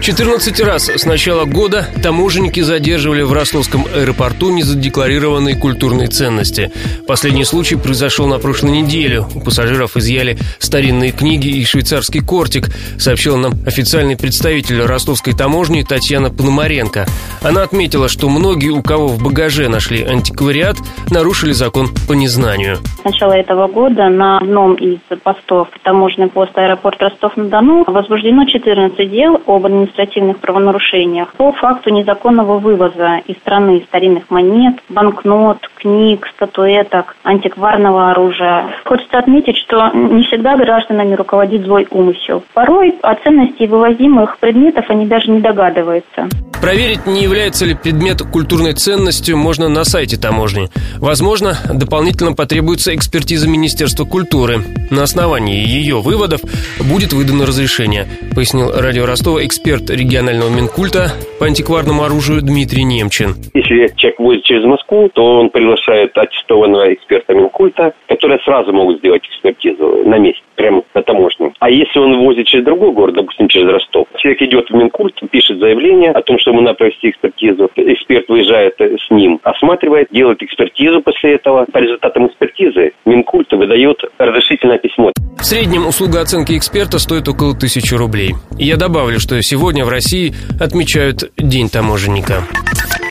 14 0.00 0.60
раз 0.60 0.88
с 0.88 1.04
начала 1.06 1.44
года 1.44 1.86
таможенники 2.02 2.60
задерживали 2.60 3.22
в 3.22 3.32
Ростовском 3.32 3.86
аэропорту 3.94 4.50
незадекларированные 4.50 5.56
культурные 5.56 6.08
ценности. 6.08 6.70
Последний 7.06 7.44
случай 7.44 7.76
произошел 7.76 8.26
на 8.26 8.38
прошлой 8.38 8.70
неделе. 8.70 9.24
У 9.34 9.40
пассажиров 9.40 9.96
изъяли 9.96 10.38
старинные 10.58 11.12
книги 11.12 11.48
и 11.48 11.64
швейцарский 11.64 12.20
кортик, 12.20 12.68
сообщил 12.98 13.36
нам 13.36 13.52
официальный 13.66 14.16
представитель 14.16 14.82
ростовской 14.82 15.32
таможни 15.32 15.82
Татьяна 15.82 16.30
Пономаренко. 16.30 17.06
Она 17.42 17.62
отметила, 17.62 18.08
что 18.08 18.28
многие, 18.28 18.70
у 18.70 18.82
кого 18.82 19.08
в 19.08 19.22
багаже 19.22 19.68
нашли 19.68 20.04
антиквариат, 20.04 20.76
нарушили 21.10 21.52
закон 21.52 21.88
по 22.06 22.12
незнанию. 22.12 22.78
С 23.00 23.04
начала 23.04 23.32
этого 23.32 23.66
года 23.66 24.08
на 24.08 24.38
одном 24.38 24.74
из 24.74 24.98
постов 25.22 25.68
таможенный 25.82 26.28
пост 26.28 26.56
аэропорт 26.56 27.00
Ростов-на-Дону 27.00 27.84
возбуждено 27.86 28.46
14 28.46 29.10
дел 29.10 29.40
об 29.46 29.64
административных 29.86 30.38
правонарушениях 30.38 31.32
по 31.34 31.52
факту 31.52 31.90
незаконного 31.90 32.58
вывоза 32.58 33.22
из 33.26 33.36
страны 33.36 33.84
старинных 33.88 34.30
монет, 34.30 34.82
банкнот, 34.88 35.58
книг, 35.86 36.26
статуэток, 36.34 37.14
антикварного 37.22 38.10
оружия. 38.10 38.74
Хочется 38.84 39.18
отметить, 39.18 39.56
что 39.56 39.90
не 39.94 40.24
всегда 40.24 40.56
гражданами 40.56 41.14
руководит 41.14 41.62
злой 41.62 41.86
умысел. 41.90 42.42
Порой 42.54 42.94
о 43.02 43.14
ценности 43.14 43.64
вывозимых 43.66 44.38
предметов 44.38 44.86
они 44.88 45.06
даже 45.06 45.30
не 45.30 45.40
догадываются. 45.40 46.28
Проверить, 46.60 47.06
не 47.06 47.22
является 47.22 47.66
ли 47.66 47.74
предмет 47.74 48.22
культурной 48.22 48.72
ценностью, 48.72 49.36
можно 49.36 49.68
на 49.68 49.84
сайте 49.84 50.16
таможни. 50.16 50.68
Возможно, 50.98 51.54
дополнительно 51.72 52.32
потребуется 52.32 52.94
экспертиза 52.94 53.48
Министерства 53.48 54.04
культуры. 54.04 54.62
На 54.90 55.02
основании 55.04 55.64
ее 55.64 56.00
выводов 56.00 56.40
будет 56.80 57.12
выдано 57.12 57.46
разрешение, 57.46 58.06
пояснил 58.34 58.72
радио 58.74 59.06
Ростова 59.06 59.44
эксперт 59.44 59.90
регионального 59.90 60.48
Минкульта 60.48 61.12
по 61.38 61.46
антикварному 61.46 62.02
оружию 62.02 62.42
Дмитрий 62.42 62.84
Немчин. 62.84 63.34
Если 63.54 63.94
человек 63.96 64.18
возит 64.18 64.44
через 64.44 64.64
Москву, 64.64 65.10
то 65.12 65.40
он 65.40 65.50
приглашает 65.50 65.75
аттестованного 66.22 66.92
эксперта 66.94 67.34
Минкульта, 67.34 67.94
которые 68.08 68.38
сразу 68.40 68.72
могут 68.72 68.98
сделать 68.98 69.26
экспертизу 69.26 70.02
на 70.04 70.18
месте, 70.18 70.42
прямо 70.54 70.82
на 70.94 71.02
таможне. 71.02 71.52
А 71.60 71.70
если 71.70 71.98
он 71.98 72.18
возит 72.18 72.46
через 72.46 72.64
другой 72.64 72.92
город, 72.92 73.14
допустим, 73.14 73.48
через 73.48 73.68
Ростов, 73.68 74.06
человек 74.16 74.42
идет 74.42 74.70
в 74.70 74.74
Минкульт, 74.74 75.14
пишет 75.30 75.58
заявление 75.58 76.10
о 76.10 76.22
том, 76.22 76.38
что 76.38 76.50
ему 76.50 76.60
надо 76.60 76.76
провести 76.76 77.10
экспертизу. 77.10 77.70
Эксперт 77.76 78.28
выезжает 78.28 78.74
с 78.80 79.10
ним, 79.10 79.40
осматривает, 79.42 80.08
делает 80.10 80.42
экспертизу 80.42 81.02
после 81.02 81.34
этого. 81.34 81.66
По 81.70 81.78
результатам 81.78 82.26
экспертизы 82.26 82.92
Минкульт 83.04 83.52
выдает 83.52 84.00
разрешительное 84.18 84.78
письмо. 84.78 85.12
В 85.38 85.44
среднем 85.44 85.86
услуга 85.86 86.22
оценки 86.22 86.56
эксперта 86.56 86.98
стоит 86.98 87.28
около 87.28 87.54
тысячи 87.54 87.94
рублей. 87.94 88.32
Я 88.58 88.76
добавлю, 88.76 89.20
что 89.20 89.40
сегодня 89.42 89.84
в 89.84 89.88
России 89.88 90.32
отмечают 90.60 91.30
День 91.36 91.68
таможенника. 91.68 92.42